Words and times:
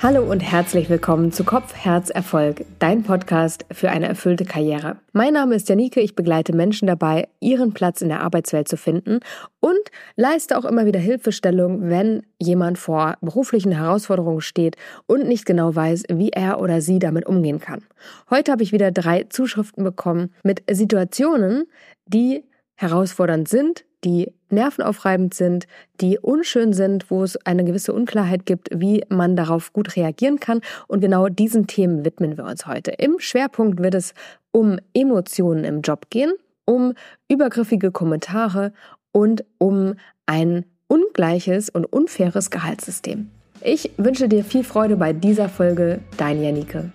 Hallo 0.00 0.22
und 0.22 0.38
herzlich 0.38 0.88
willkommen 0.88 1.32
zu 1.32 1.42
Kopf, 1.42 1.74
Herz, 1.74 2.08
Erfolg, 2.08 2.64
dein 2.78 3.02
Podcast 3.02 3.66
für 3.72 3.90
eine 3.90 4.06
erfüllte 4.06 4.44
Karriere. 4.44 4.98
Mein 5.12 5.32
Name 5.32 5.56
ist 5.56 5.68
Janike, 5.68 6.00
ich 6.00 6.14
begleite 6.14 6.54
Menschen 6.54 6.86
dabei, 6.86 7.26
ihren 7.40 7.74
Platz 7.74 8.00
in 8.00 8.08
der 8.08 8.20
Arbeitswelt 8.20 8.68
zu 8.68 8.76
finden 8.76 9.18
und 9.58 9.80
leiste 10.14 10.56
auch 10.56 10.64
immer 10.64 10.86
wieder 10.86 11.00
Hilfestellung, 11.00 11.90
wenn 11.90 12.22
jemand 12.38 12.78
vor 12.78 13.16
beruflichen 13.22 13.72
Herausforderungen 13.72 14.40
steht 14.40 14.76
und 15.06 15.26
nicht 15.26 15.46
genau 15.46 15.74
weiß, 15.74 16.04
wie 16.12 16.30
er 16.30 16.60
oder 16.60 16.80
sie 16.80 17.00
damit 17.00 17.26
umgehen 17.26 17.58
kann. 17.58 17.82
Heute 18.30 18.52
habe 18.52 18.62
ich 18.62 18.70
wieder 18.70 18.92
drei 18.92 19.24
Zuschriften 19.24 19.82
bekommen 19.82 20.32
mit 20.44 20.62
Situationen, 20.70 21.64
die 22.06 22.44
herausfordernd 22.78 23.48
sind, 23.48 23.84
die 24.04 24.32
nervenaufreibend 24.50 25.34
sind, 25.34 25.66
die 26.00 26.18
unschön 26.18 26.72
sind, 26.72 27.10
wo 27.10 27.24
es 27.24 27.36
eine 27.44 27.64
gewisse 27.64 27.92
Unklarheit 27.92 28.46
gibt, 28.46 28.68
wie 28.72 29.04
man 29.08 29.34
darauf 29.34 29.72
gut 29.72 29.96
reagieren 29.96 30.38
kann. 30.38 30.60
Und 30.86 31.00
genau 31.00 31.28
diesen 31.28 31.66
Themen 31.66 32.04
widmen 32.04 32.36
wir 32.36 32.44
uns 32.44 32.66
heute. 32.66 32.92
Im 32.92 33.18
Schwerpunkt 33.18 33.82
wird 33.82 33.94
es 33.94 34.14
um 34.52 34.78
Emotionen 34.94 35.64
im 35.64 35.80
Job 35.80 36.06
gehen, 36.10 36.32
um 36.64 36.94
übergriffige 37.28 37.90
Kommentare 37.90 38.72
und 39.10 39.44
um 39.58 39.94
ein 40.26 40.64
ungleiches 40.86 41.68
und 41.68 41.84
unfaires 41.84 42.50
Gehaltssystem. 42.50 43.28
Ich 43.60 43.90
wünsche 43.96 44.28
dir 44.28 44.44
viel 44.44 44.62
Freude 44.62 44.96
bei 44.96 45.12
dieser 45.12 45.48
Folge, 45.48 45.98
dein 46.16 46.40
Janike. 46.40 46.92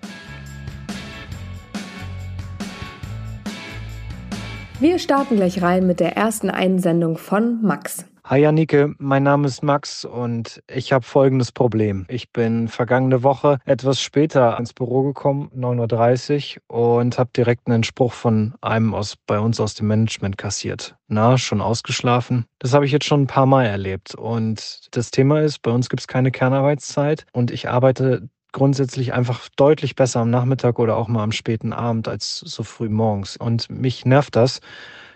Wir 4.83 4.99
starten 4.99 5.37
gleich 5.37 5.61
rein 5.61 5.87
mit 5.87 6.01
der 6.01 6.17
ersten 6.17 6.49
Einsendung 6.49 7.17
von 7.17 7.61
Max. 7.61 8.05
Hi 8.25 8.41
Janike, 8.41 8.93
mein 8.97 9.23
Name 9.23 9.47
ist 9.47 9.63
Max 9.63 10.03
und 10.03 10.61
ich 10.69 10.91
habe 10.91 11.05
folgendes 11.05 11.53
Problem. 11.53 12.05
Ich 12.09 12.33
bin 12.33 12.67
vergangene 12.67 13.23
Woche 13.23 13.59
etwas 13.63 14.01
später 14.01 14.59
ins 14.59 14.73
Büro 14.73 15.03
gekommen, 15.03 15.49
9.30 15.57 16.57
Uhr, 16.67 16.97
und 16.97 17.17
habe 17.17 17.29
direkt 17.33 17.67
einen 17.67 17.85
Spruch 17.85 18.11
von 18.11 18.55
einem 18.59 18.93
aus, 18.93 19.15
bei 19.25 19.39
uns 19.39 19.61
aus 19.61 19.73
dem 19.73 19.87
Management 19.87 20.37
kassiert. 20.37 20.97
Na, 21.07 21.37
schon 21.37 21.61
ausgeschlafen? 21.61 22.45
Das 22.59 22.73
habe 22.73 22.85
ich 22.85 22.91
jetzt 22.91 23.05
schon 23.05 23.21
ein 23.21 23.27
paar 23.27 23.45
Mal 23.45 23.65
erlebt. 23.65 24.15
Und 24.15 24.89
das 24.91 25.11
Thema 25.11 25.39
ist, 25.39 25.61
bei 25.61 25.71
uns 25.71 25.87
gibt 25.87 26.01
es 26.01 26.07
keine 26.07 26.31
Kernarbeitszeit 26.31 27.25
und 27.31 27.51
ich 27.51 27.69
arbeite 27.69 28.27
grundsätzlich 28.53 29.13
einfach 29.13 29.49
deutlich 29.57 29.95
besser 29.95 30.21
am 30.21 30.29
Nachmittag 30.29 30.79
oder 30.79 30.95
auch 30.95 31.09
mal 31.09 31.23
am 31.23 31.33
späten 31.33 31.73
Abend 31.73 32.07
als 32.07 32.39
so 32.39 32.63
früh 32.63 32.87
morgens. 32.87 33.35
Und 33.35 33.69
mich 33.69 34.05
nervt 34.05 34.35
das, 34.35 34.61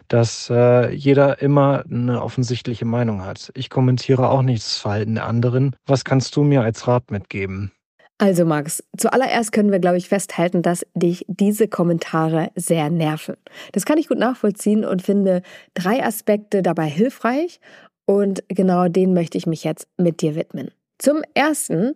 dass 0.09 0.49
äh, 0.49 0.91
jeder 0.93 1.41
immer 1.41 1.83
eine 1.89 2.21
offensichtliche 2.21 2.85
Meinung 2.85 3.23
hat. 3.23 3.51
Ich 3.55 3.69
kommentiere 3.69 4.29
auch 4.29 4.41
nicht 4.41 4.63
das 4.63 4.77
Verhalten 4.77 5.15
der 5.15 5.25
anderen. 5.25 5.75
Was 5.85 6.03
kannst 6.03 6.35
du 6.35 6.43
mir 6.43 6.61
als 6.61 6.87
Rat 6.87 7.11
mitgeben? 7.11 7.71
Also 8.19 8.45
Max, 8.45 8.83
zuallererst 8.97 9.51
können 9.51 9.71
wir, 9.71 9.79
glaube 9.79 9.97
ich, 9.97 10.09
festhalten, 10.09 10.63
dass 10.63 10.85
dich 10.95 11.23
diese 11.27 11.67
Kommentare 11.67 12.49
sehr 12.55 12.89
nerven. 12.89 13.35
Das 13.73 13.85
kann 13.85 13.99
ich 13.99 14.07
gut 14.07 14.17
nachvollziehen 14.17 14.83
und 14.83 15.03
finde 15.03 15.43
drei 15.75 16.03
Aspekte 16.03 16.63
dabei 16.63 16.87
hilfreich 16.87 17.59
und 18.05 18.43
genau 18.47 18.87
denen 18.87 19.13
möchte 19.13 19.37
ich 19.37 19.45
mich 19.45 19.63
jetzt 19.63 19.87
mit 19.97 20.21
dir 20.21 20.33
widmen. 20.33 20.71
Zum 20.97 21.21
ersten 21.35 21.93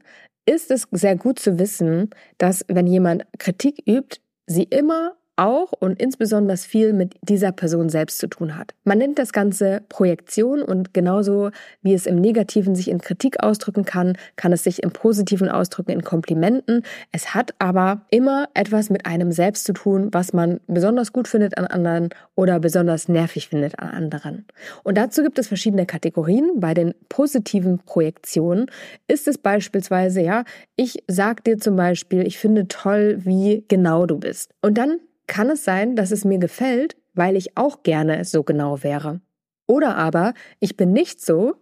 ist 0.52 0.70
es 0.70 0.88
sehr 0.92 1.16
gut 1.16 1.40
zu 1.40 1.58
wissen, 1.58 2.10
dass 2.38 2.66
wenn 2.68 2.86
jemand 2.86 3.26
Kritik 3.40 3.82
übt, 3.88 4.20
sie 4.48 4.64
immer 4.64 5.14
auch 5.42 5.72
und 5.72 6.00
insbesondere 6.00 6.56
viel 6.58 6.94
mit 6.94 7.16
dieser 7.22 7.52
Person 7.52 7.90
selbst 7.90 8.20
zu 8.20 8.28
tun 8.28 8.58
hat. 8.58 8.74
Man 8.84 9.00
nennt 9.00 9.18
das 9.18 9.34
Ganze 9.34 9.82
Projektion 9.90 10.62
und 10.62 10.94
genauso 10.94 11.50
wie 11.82 11.94
es 11.94 12.06
im 12.06 12.18
Negativen 12.18 12.76
sich 12.76 12.90
in 12.90 13.02
Kritik 13.02 13.42
ausdrücken 13.44 13.84
kann, 13.84 14.18
kann 14.36 14.54
es 14.54 14.64
sich 14.64 14.84
im 14.84 14.92
Positiven 14.92 15.50
ausdrücken 15.50 15.92
in 15.92 16.04
Komplimenten. 16.04 16.84
Es 17.12 17.34
hat 17.34 17.56
aber 17.58 18.06
immer 18.12 18.50
etwas 18.54 18.90
mit 18.92 19.08
einem 19.08 19.32
selbst 19.32 19.66
zu 19.66 19.74
tun, 19.74 20.10
was 20.12 20.32
man 20.32 20.60
besonders 20.68 21.12
gut 21.12 21.28
findet 21.28 21.58
an 21.58 21.66
anderen 21.66 22.10
oder 22.36 22.60
besonders 22.60 23.08
nervig 23.08 23.50
findet 23.50 23.80
an 23.80 23.90
anderen. 23.90 24.46
Und 24.84 24.98
dazu 24.98 25.24
gibt 25.24 25.40
es 25.40 25.48
verschiedene 25.48 25.88
Kategorien. 25.88 26.52
Bei 26.56 26.76
den 26.76 26.94
positiven 27.10 27.80
Projektionen 27.80 28.68
ist 29.08 29.28
es 29.28 29.40
beispielsweise, 29.40 30.22
ja, 30.22 30.44
ich 30.76 31.04
sag 31.08 31.44
dir 31.44 31.58
zum 31.58 31.76
Beispiel, 31.76 32.28
ich 32.28 32.38
finde 32.38 32.68
toll, 32.68 33.20
wie 33.24 33.66
genau 33.68 34.06
du 34.06 34.20
bist. 34.20 34.52
Und 34.62 34.78
dann 34.78 35.00
kann 35.32 35.50
es 35.50 35.64
sein, 35.64 35.96
dass 35.96 36.12
es 36.12 36.26
mir 36.26 36.40
gefällt, 36.40 36.98
weil 37.14 37.38
ich 37.38 37.56
auch 37.56 37.84
gerne 37.84 38.26
so 38.26 38.44
genau 38.44 38.84
wäre. 38.84 39.22
Oder 39.66 39.96
aber 39.96 40.34
ich 40.60 40.76
bin 40.76 40.92
nicht 40.92 41.22
so, 41.22 41.54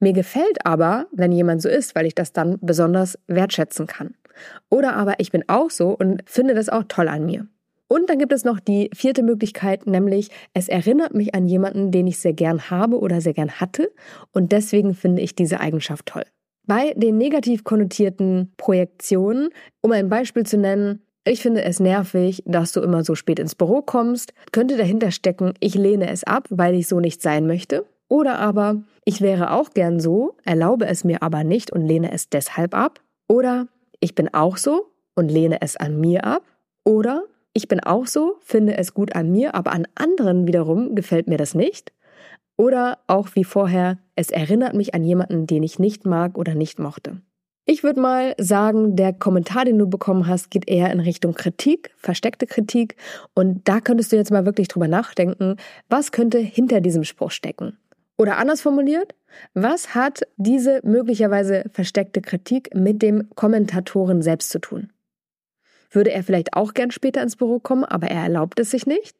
mir 0.00 0.14
gefällt 0.14 0.64
aber, 0.64 1.08
wenn 1.12 1.30
jemand 1.30 1.60
so 1.60 1.68
ist, 1.68 1.94
weil 1.94 2.06
ich 2.06 2.14
das 2.14 2.32
dann 2.32 2.56
besonders 2.62 3.18
wertschätzen 3.26 3.86
kann. 3.86 4.14
Oder 4.70 4.96
aber 4.96 5.20
ich 5.20 5.30
bin 5.30 5.44
auch 5.46 5.68
so 5.68 5.90
und 5.90 6.22
finde 6.24 6.54
das 6.54 6.70
auch 6.70 6.84
toll 6.88 7.06
an 7.06 7.26
mir. 7.26 7.46
Und 7.86 8.08
dann 8.08 8.18
gibt 8.18 8.32
es 8.32 8.44
noch 8.44 8.60
die 8.60 8.88
vierte 8.94 9.22
Möglichkeit, 9.22 9.86
nämlich 9.86 10.30
es 10.54 10.68
erinnert 10.68 11.12
mich 11.12 11.34
an 11.34 11.46
jemanden, 11.46 11.90
den 11.90 12.06
ich 12.06 12.20
sehr 12.20 12.32
gern 12.32 12.70
habe 12.70 12.98
oder 12.98 13.20
sehr 13.20 13.34
gern 13.34 13.60
hatte 13.60 13.92
und 14.32 14.52
deswegen 14.52 14.94
finde 14.94 15.20
ich 15.20 15.34
diese 15.34 15.60
Eigenschaft 15.60 16.06
toll. 16.06 16.24
Bei 16.66 16.94
den 16.96 17.18
negativ 17.18 17.64
konnotierten 17.64 18.54
Projektionen, 18.56 19.50
um 19.82 19.92
ein 19.92 20.08
Beispiel 20.08 20.46
zu 20.46 20.56
nennen, 20.56 21.02
ich 21.24 21.42
finde 21.42 21.62
es 21.62 21.80
nervig, 21.80 22.42
dass 22.46 22.72
du 22.72 22.80
immer 22.80 23.04
so 23.04 23.14
spät 23.14 23.38
ins 23.38 23.54
Büro 23.54 23.82
kommst. 23.82 24.32
Könnte 24.52 24.76
dahinter 24.76 25.10
stecken, 25.10 25.54
ich 25.60 25.74
lehne 25.74 26.08
es 26.10 26.24
ab, 26.24 26.46
weil 26.50 26.74
ich 26.74 26.88
so 26.88 27.00
nicht 27.00 27.20
sein 27.22 27.46
möchte. 27.46 27.84
Oder 28.08 28.38
aber, 28.38 28.82
ich 29.04 29.20
wäre 29.20 29.52
auch 29.52 29.70
gern 29.70 30.00
so, 30.00 30.36
erlaube 30.44 30.86
es 30.86 31.04
mir 31.04 31.22
aber 31.22 31.44
nicht 31.44 31.70
und 31.70 31.86
lehne 31.86 32.12
es 32.12 32.30
deshalb 32.30 32.74
ab. 32.74 33.00
Oder 33.28 33.68
ich 34.00 34.14
bin 34.14 34.32
auch 34.32 34.56
so 34.56 34.86
und 35.14 35.30
lehne 35.30 35.60
es 35.60 35.76
an 35.76 36.00
mir 36.00 36.24
ab. 36.24 36.42
Oder 36.84 37.24
ich 37.52 37.68
bin 37.68 37.80
auch 37.80 38.06
so, 38.06 38.36
finde 38.40 38.78
es 38.78 38.94
gut 38.94 39.14
an 39.14 39.30
mir, 39.30 39.54
aber 39.54 39.72
an 39.72 39.86
anderen 39.94 40.46
wiederum 40.46 40.94
gefällt 40.94 41.28
mir 41.28 41.36
das 41.36 41.54
nicht. 41.54 41.92
Oder 42.56 42.98
auch 43.06 43.28
wie 43.34 43.44
vorher, 43.44 43.98
es 44.16 44.30
erinnert 44.30 44.74
mich 44.74 44.94
an 44.94 45.04
jemanden, 45.04 45.46
den 45.46 45.62
ich 45.62 45.78
nicht 45.78 46.06
mag 46.06 46.38
oder 46.38 46.54
nicht 46.54 46.78
mochte. 46.78 47.20
Ich 47.70 47.82
würde 47.82 48.00
mal 48.00 48.34
sagen, 48.38 48.96
der 48.96 49.12
Kommentar, 49.12 49.66
den 49.66 49.78
du 49.78 49.86
bekommen 49.86 50.26
hast, 50.26 50.50
geht 50.50 50.66
eher 50.70 50.90
in 50.90 51.00
Richtung 51.00 51.34
Kritik, 51.34 51.90
versteckte 51.98 52.46
Kritik. 52.46 52.96
Und 53.34 53.68
da 53.68 53.80
könntest 53.80 54.10
du 54.10 54.16
jetzt 54.16 54.30
mal 54.30 54.46
wirklich 54.46 54.68
drüber 54.68 54.88
nachdenken, 54.88 55.56
was 55.90 56.10
könnte 56.10 56.38
hinter 56.38 56.80
diesem 56.80 57.04
Spruch 57.04 57.30
stecken? 57.30 57.76
Oder 58.16 58.38
anders 58.38 58.62
formuliert, 58.62 59.14
was 59.52 59.94
hat 59.94 60.22
diese 60.38 60.80
möglicherweise 60.82 61.64
versteckte 61.70 62.22
Kritik 62.22 62.74
mit 62.74 63.02
dem 63.02 63.28
Kommentatoren 63.34 64.22
selbst 64.22 64.48
zu 64.48 64.60
tun? 64.60 64.90
Würde 65.90 66.10
er 66.10 66.22
vielleicht 66.22 66.54
auch 66.54 66.72
gern 66.72 66.90
später 66.90 67.22
ins 67.22 67.36
Büro 67.36 67.58
kommen, 67.58 67.84
aber 67.84 68.06
er 68.06 68.22
erlaubt 68.22 68.58
es 68.60 68.70
sich 68.70 68.86
nicht? 68.86 69.14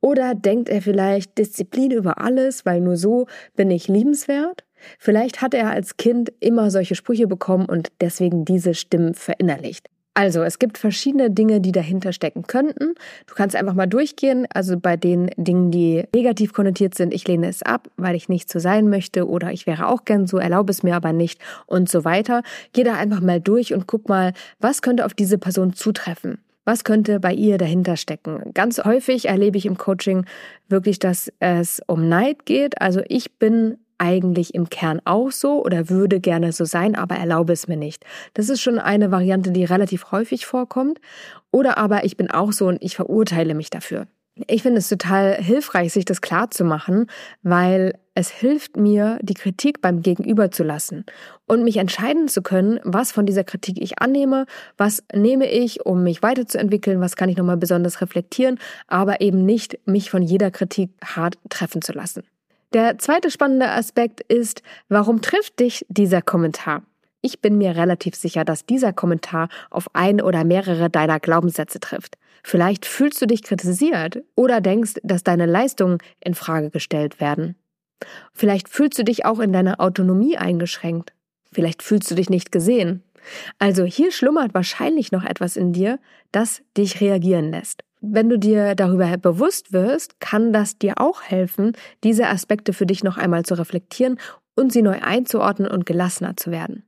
Oder 0.00 0.34
denkt 0.34 0.70
er 0.70 0.80
vielleicht 0.80 1.36
Disziplin 1.36 1.90
über 1.90 2.18
alles, 2.18 2.64
weil 2.64 2.80
nur 2.80 2.96
so 2.96 3.26
bin 3.56 3.70
ich 3.70 3.88
liebenswert? 3.88 4.64
Vielleicht 4.98 5.40
hat 5.42 5.54
er 5.54 5.70
als 5.70 5.96
Kind 5.96 6.32
immer 6.40 6.70
solche 6.70 6.94
Sprüche 6.94 7.26
bekommen 7.26 7.66
und 7.66 7.88
deswegen 8.00 8.44
diese 8.44 8.74
Stimmen 8.74 9.14
verinnerlicht. 9.14 9.88
Also, 10.14 10.42
es 10.42 10.58
gibt 10.58 10.76
verschiedene 10.76 11.30
Dinge, 11.30 11.60
die 11.60 11.70
dahinter 11.70 12.12
stecken 12.12 12.42
könnten. 12.42 12.94
Du 13.26 13.34
kannst 13.34 13.54
einfach 13.54 13.74
mal 13.74 13.86
durchgehen. 13.86 14.46
Also 14.52 14.78
bei 14.78 14.96
den 14.96 15.30
Dingen, 15.36 15.70
die 15.70 16.04
negativ 16.14 16.52
konnotiert 16.52 16.94
sind, 16.94 17.14
ich 17.14 17.26
lehne 17.28 17.48
es 17.48 17.62
ab, 17.62 17.88
weil 17.96 18.16
ich 18.16 18.28
nicht 18.28 18.50
so 18.50 18.58
sein 18.58 18.88
möchte 18.88 19.28
oder 19.28 19.52
ich 19.52 19.66
wäre 19.66 19.86
auch 19.86 20.04
gern 20.04 20.26
so, 20.26 20.38
erlaube 20.38 20.72
es 20.72 20.82
mir 20.82 20.96
aber 20.96 21.12
nicht 21.12 21.40
und 21.66 21.88
so 21.88 22.04
weiter. 22.04 22.42
Geh 22.72 22.82
da 22.82 22.94
einfach 22.94 23.20
mal 23.20 23.40
durch 23.40 23.72
und 23.72 23.86
guck 23.86 24.08
mal, 24.08 24.32
was 24.58 24.82
könnte 24.82 25.06
auf 25.06 25.14
diese 25.14 25.38
Person 25.38 25.74
zutreffen. 25.74 26.38
Was 26.64 26.84
könnte 26.84 27.20
bei 27.20 27.32
ihr 27.32 27.56
dahinter 27.56 27.96
stecken? 27.96 28.52
Ganz 28.52 28.84
häufig 28.84 29.28
erlebe 29.28 29.56
ich 29.56 29.64
im 29.64 29.78
Coaching 29.78 30.26
wirklich, 30.68 30.98
dass 30.98 31.32
es 31.38 31.80
um 31.86 32.08
Neid 32.08 32.46
geht. 32.46 32.80
Also 32.80 33.00
ich 33.08 33.38
bin 33.38 33.78
eigentlich 34.00 34.54
im 34.54 34.70
Kern 34.70 35.00
auch 35.04 35.30
so 35.30 35.64
oder 35.64 35.88
würde 35.90 36.20
gerne 36.20 36.52
so 36.52 36.64
sein, 36.64 36.94
aber 36.94 37.16
erlaube 37.16 37.52
es 37.52 37.68
mir 37.68 37.76
nicht. 37.76 38.04
Das 38.34 38.48
ist 38.48 38.60
schon 38.60 38.78
eine 38.78 39.10
Variante, 39.10 39.52
die 39.52 39.64
relativ 39.64 40.10
häufig 40.10 40.46
vorkommt. 40.46 41.00
Oder 41.52 41.78
aber 41.78 42.04
ich 42.04 42.16
bin 42.16 42.30
auch 42.30 42.52
so 42.52 42.66
und 42.66 42.82
ich 42.82 42.96
verurteile 42.96 43.54
mich 43.54 43.70
dafür. 43.70 44.06
Ich 44.46 44.62
finde 44.62 44.78
es 44.78 44.88
total 44.88 45.34
hilfreich, 45.34 45.92
sich 45.92 46.04
das 46.04 46.20
klar 46.20 46.50
zu 46.50 46.64
machen, 46.64 47.06
weil 47.42 47.94
es 48.14 48.30
hilft 48.30 48.76
mir, 48.76 49.18
die 49.22 49.34
Kritik 49.34 49.80
beim 49.82 50.02
Gegenüber 50.02 50.50
zu 50.50 50.62
lassen 50.62 51.04
und 51.46 51.62
mich 51.64 51.76
entscheiden 51.76 52.28
zu 52.28 52.40
können, 52.40 52.80
was 52.84 53.12
von 53.12 53.26
dieser 53.26 53.44
Kritik 53.44 53.80
ich 53.80 53.98
annehme, 53.98 54.46
was 54.78 55.02
nehme 55.14 55.50
ich, 55.50 55.84
um 55.84 56.02
mich 56.02 56.22
weiterzuentwickeln, 56.22 57.00
was 57.00 57.16
kann 57.16 57.28
ich 57.28 57.36
nochmal 57.36 57.56
besonders 57.56 58.00
reflektieren, 58.00 58.58
aber 58.86 59.20
eben 59.20 59.44
nicht 59.44 59.78
mich 59.86 60.10
von 60.10 60.22
jeder 60.22 60.50
Kritik 60.50 60.90
hart 61.04 61.36
treffen 61.48 61.82
zu 61.82 61.92
lassen. 61.92 62.22
Der 62.72 62.98
zweite 62.98 63.32
spannende 63.32 63.68
Aspekt 63.68 64.20
ist, 64.20 64.62
warum 64.88 65.22
trifft 65.22 65.58
dich 65.58 65.84
dieser 65.88 66.22
Kommentar? 66.22 66.84
Ich 67.20 67.40
bin 67.40 67.58
mir 67.58 67.76
relativ 67.76 68.14
sicher, 68.14 68.44
dass 68.44 68.64
dieser 68.64 68.92
Kommentar 68.92 69.48
auf 69.70 69.94
ein 69.94 70.20
oder 70.20 70.44
mehrere 70.44 70.88
deiner 70.88 71.18
Glaubenssätze 71.18 71.80
trifft. 71.80 72.16
Vielleicht 72.44 72.86
fühlst 72.86 73.20
du 73.20 73.26
dich 73.26 73.42
kritisiert 73.42 74.22
oder 74.36 74.60
denkst, 74.60 74.94
dass 75.02 75.24
deine 75.24 75.46
Leistungen 75.46 75.98
in 76.20 76.34
Frage 76.34 76.70
gestellt 76.70 77.20
werden. 77.20 77.56
Vielleicht 78.32 78.68
fühlst 78.68 78.98
du 78.98 79.04
dich 79.04 79.26
auch 79.26 79.40
in 79.40 79.52
deiner 79.52 79.80
Autonomie 79.80 80.38
eingeschränkt. 80.38 81.12
Vielleicht 81.52 81.82
fühlst 81.82 82.10
du 82.10 82.14
dich 82.14 82.30
nicht 82.30 82.52
gesehen. 82.52 83.02
Also 83.58 83.84
hier 83.84 84.12
schlummert 84.12 84.54
wahrscheinlich 84.54 85.12
noch 85.12 85.24
etwas 85.24 85.56
in 85.56 85.72
dir, 85.72 85.98
das 86.32 86.62
dich 86.76 87.00
reagieren 87.00 87.50
lässt. 87.50 87.82
Wenn 88.00 88.28
du 88.30 88.38
dir 88.38 88.74
darüber 88.74 89.16
bewusst 89.18 89.72
wirst, 89.72 90.20
kann 90.20 90.52
das 90.52 90.78
dir 90.78 90.94
auch 90.98 91.22
helfen, 91.22 91.72
diese 92.02 92.28
Aspekte 92.28 92.72
für 92.72 92.86
dich 92.86 93.04
noch 93.04 93.18
einmal 93.18 93.44
zu 93.44 93.54
reflektieren 93.54 94.18
und 94.56 94.72
sie 94.72 94.82
neu 94.82 95.00
einzuordnen 95.02 95.70
und 95.70 95.84
gelassener 95.84 96.36
zu 96.36 96.50
werden. 96.50 96.84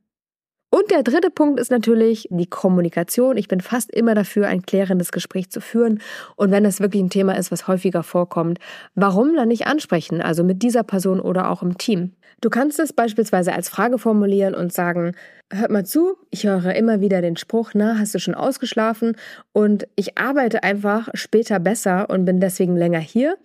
Und 0.73 0.89
der 0.89 1.03
dritte 1.03 1.29
Punkt 1.29 1.59
ist 1.59 1.69
natürlich 1.69 2.27
die 2.31 2.47
Kommunikation. 2.47 3.37
Ich 3.37 3.47
bin 3.47 3.61
fast 3.61 3.91
immer 3.91 4.15
dafür, 4.15 4.47
ein 4.47 4.63
klärendes 4.63 5.11
Gespräch 5.11 5.51
zu 5.51 5.61
führen. 5.61 6.01
Und 6.35 6.49
wenn 6.49 6.65
es 6.65 6.79
wirklich 6.79 7.03
ein 7.03 7.11
Thema 7.11 7.37
ist, 7.37 7.51
was 7.51 7.67
häufiger 7.67 8.01
vorkommt, 8.01 8.57
warum 8.95 9.35
dann 9.35 9.49
nicht 9.49 9.67
ansprechen? 9.67 10.19
Also 10.19 10.43
mit 10.43 10.63
dieser 10.63 10.81
Person 10.81 11.19
oder 11.19 11.51
auch 11.51 11.61
im 11.61 11.77
Team. 11.77 12.13
Du 12.41 12.49
kannst 12.49 12.79
es 12.79 12.91
beispielsweise 12.91 13.53
als 13.53 13.69
Frage 13.69 13.99
formulieren 13.99 14.55
und 14.55 14.73
sagen, 14.73 15.11
hört 15.51 15.69
mal 15.69 15.85
zu, 15.85 16.15
ich 16.31 16.47
höre 16.47 16.73
immer 16.73 17.01
wieder 17.01 17.21
den 17.21 17.37
Spruch, 17.37 17.73
na, 17.75 17.99
hast 17.99 18.15
du 18.15 18.19
schon 18.19 18.33
ausgeschlafen? 18.33 19.15
Und 19.51 19.87
ich 19.95 20.17
arbeite 20.17 20.63
einfach 20.63 21.07
später 21.13 21.59
besser 21.59 22.09
und 22.09 22.25
bin 22.25 22.39
deswegen 22.39 22.75
länger 22.75 22.97
hier. 22.97 23.37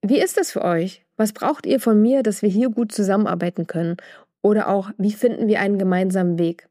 Wie 0.00 0.20
ist 0.20 0.36
das 0.36 0.52
für 0.52 0.62
euch? 0.62 1.04
Was 1.16 1.32
braucht 1.32 1.66
ihr 1.66 1.80
von 1.80 2.00
mir, 2.00 2.22
dass 2.22 2.42
wir 2.42 2.48
hier 2.48 2.70
gut 2.70 2.92
zusammenarbeiten 2.92 3.66
können? 3.66 3.96
Oder 4.42 4.68
auch, 4.68 4.90
wie 4.98 5.12
finden 5.12 5.48
wir 5.48 5.60
einen 5.60 5.78
gemeinsamen 5.78 6.38
Weg? 6.38 6.68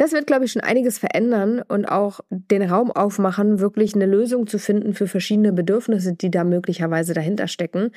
Das 0.00 0.12
wird, 0.12 0.26
glaube 0.26 0.46
ich, 0.46 0.52
schon 0.52 0.62
einiges 0.62 0.98
verändern 0.98 1.62
und 1.68 1.84
auch 1.84 2.20
den 2.30 2.62
Raum 2.62 2.90
aufmachen, 2.90 3.60
wirklich 3.60 3.94
eine 3.94 4.06
Lösung 4.06 4.46
zu 4.46 4.58
finden 4.58 4.94
für 4.94 5.06
verschiedene 5.06 5.52
Bedürfnisse, 5.52 6.14
die 6.14 6.30
da 6.30 6.42
möglicherweise 6.42 7.12
dahinter 7.12 7.48
stecken. 7.48 7.90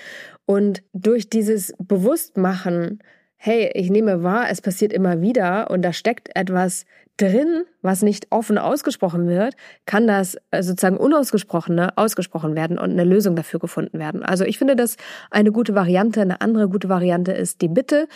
Und 0.46 0.84
durch 0.92 1.30
dieses 1.30 1.74
Bewusstmachen, 1.78 3.00
hey, 3.38 3.72
ich 3.74 3.90
nehme 3.90 4.22
wahr, 4.22 4.48
es 4.50 4.62
passiert 4.62 4.92
immer 4.92 5.22
wieder 5.22 5.72
und 5.72 5.82
da 5.82 5.94
steckt 5.94 6.30
etwas 6.36 6.84
drin, 7.18 7.66
was 7.82 8.02
nicht 8.02 8.28
offen 8.32 8.58
ausgesprochen 8.58 9.28
wird, 9.28 9.56
kann 9.86 10.08
das 10.08 10.38
sozusagen 10.52 10.98
unausgesprochene 10.98 11.98
ausgesprochen 11.98 12.56
werden 12.56 12.80
und 12.80 12.92
eine 12.92 13.04
Lösung 13.04 13.36
dafür 13.36 13.60
gefunden 13.60 14.00
werden. 14.00 14.24
Also 14.24 14.46
ich 14.46 14.58
finde 14.58 14.76
das 14.76 14.98
eine 15.30 15.52
gute 15.52 15.76
Variante. 15.76 16.22
Eine 16.22 16.42
andere 16.42 16.70
gute 16.70 16.90
Variante 16.90 17.32
ist 17.32 17.62
die 17.62 17.68
Bitte. 17.68 18.08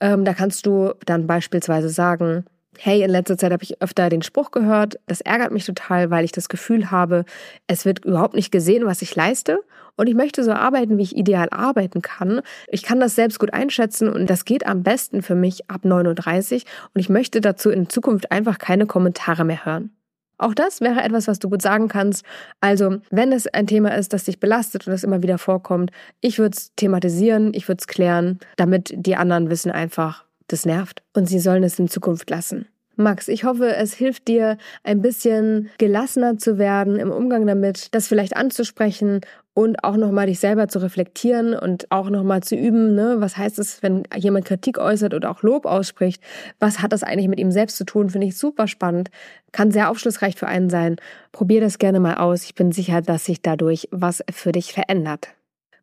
Ähm, 0.00 0.24
da 0.24 0.34
kannst 0.34 0.66
du 0.66 0.92
dann 1.04 1.26
beispielsweise 1.26 1.88
sagen, 1.88 2.44
hey, 2.78 3.02
in 3.02 3.10
letzter 3.10 3.38
Zeit 3.38 3.52
habe 3.52 3.62
ich 3.62 3.80
öfter 3.80 4.08
den 4.08 4.22
Spruch 4.22 4.50
gehört, 4.50 4.98
das 5.06 5.20
ärgert 5.20 5.52
mich 5.52 5.64
total, 5.64 6.10
weil 6.10 6.24
ich 6.24 6.32
das 6.32 6.48
Gefühl 6.48 6.90
habe, 6.90 7.24
es 7.66 7.84
wird 7.84 8.04
überhaupt 8.04 8.34
nicht 8.34 8.52
gesehen, 8.52 8.86
was 8.86 9.02
ich 9.02 9.14
leiste. 9.14 9.60
Und 9.96 10.08
ich 10.08 10.14
möchte 10.14 10.44
so 10.44 10.52
arbeiten, 10.52 10.98
wie 10.98 11.02
ich 11.02 11.16
ideal 11.16 11.48
arbeiten 11.50 12.02
kann. 12.02 12.42
Ich 12.68 12.82
kann 12.82 13.00
das 13.00 13.14
selbst 13.14 13.38
gut 13.38 13.54
einschätzen 13.54 14.10
und 14.10 14.28
das 14.28 14.44
geht 14.44 14.66
am 14.66 14.82
besten 14.82 15.22
für 15.22 15.34
mich 15.34 15.70
ab 15.70 15.86
39 15.86 16.66
und 16.92 17.00
ich 17.00 17.08
möchte 17.08 17.40
dazu 17.40 17.70
in 17.70 17.88
Zukunft 17.88 18.30
einfach 18.30 18.58
keine 18.58 18.84
Kommentare 18.84 19.44
mehr 19.44 19.64
hören. 19.64 19.95
Auch 20.38 20.54
das 20.54 20.80
wäre 20.80 21.02
etwas, 21.02 21.28
was 21.28 21.38
du 21.38 21.48
gut 21.48 21.62
sagen 21.62 21.88
kannst. 21.88 22.24
Also, 22.60 22.98
wenn 23.10 23.32
es 23.32 23.46
ein 23.46 23.66
Thema 23.66 23.94
ist, 23.96 24.12
das 24.12 24.24
dich 24.24 24.38
belastet 24.38 24.86
und 24.86 24.92
das 24.92 25.04
immer 25.04 25.22
wieder 25.22 25.38
vorkommt, 25.38 25.90
ich 26.20 26.38
würde 26.38 26.56
es 26.56 26.74
thematisieren, 26.76 27.54
ich 27.54 27.68
würde 27.68 27.80
es 27.80 27.86
klären, 27.86 28.38
damit 28.56 28.92
die 28.94 29.16
anderen 29.16 29.48
wissen 29.48 29.70
einfach, 29.70 30.24
das 30.48 30.66
nervt 30.66 31.02
und 31.14 31.26
sie 31.26 31.40
sollen 31.40 31.64
es 31.64 31.78
in 31.78 31.88
Zukunft 31.88 32.30
lassen. 32.30 32.68
Max, 32.96 33.28
ich 33.28 33.44
hoffe, 33.44 33.76
es 33.76 33.92
hilft 33.92 34.26
dir, 34.26 34.56
ein 34.82 35.02
bisschen 35.02 35.70
gelassener 35.76 36.38
zu 36.38 36.56
werden 36.56 36.96
im 36.96 37.10
Umgang 37.10 37.46
damit, 37.46 37.94
das 37.94 38.08
vielleicht 38.08 38.36
anzusprechen 38.36 39.20
und 39.52 39.84
auch 39.84 39.96
nochmal 39.96 40.26
dich 40.26 40.38
selber 40.38 40.68
zu 40.68 40.78
reflektieren 40.80 41.54
und 41.54 41.90
auch 41.90 42.08
nochmal 42.08 42.42
zu 42.42 42.56
üben, 42.56 42.94
ne? 42.94 43.16
was 43.18 43.36
heißt 43.36 43.58
es, 43.58 43.82
wenn 43.82 44.04
jemand 44.16 44.46
Kritik 44.46 44.78
äußert 44.78 45.12
oder 45.12 45.30
auch 45.30 45.42
Lob 45.42 45.66
ausspricht, 45.66 46.22
was 46.58 46.80
hat 46.80 46.92
das 46.92 47.02
eigentlich 47.02 47.28
mit 47.28 47.38
ihm 47.38 47.52
selbst 47.52 47.76
zu 47.76 47.84
tun, 47.84 48.08
finde 48.08 48.26
ich 48.26 48.38
super 48.38 48.66
spannend, 48.66 49.10
kann 49.52 49.70
sehr 49.70 49.90
aufschlussreich 49.90 50.36
für 50.36 50.46
einen 50.46 50.70
sein. 50.70 50.96
Probier 51.32 51.60
das 51.60 51.78
gerne 51.78 52.00
mal 52.00 52.14
aus, 52.14 52.44
ich 52.44 52.54
bin 52.54 52.72
sicher, 52.72 53.02
dass 53.02 53.26
sich 53.26 53.42
dadurch 53.42 53.88
was 53.90 54.24
für 54.30 54.52
dich 54.52 54.72
verändert. 54.72 55.28